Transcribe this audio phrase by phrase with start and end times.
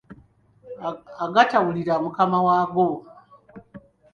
[1.25, 2.87] Agatawulira mukama waago.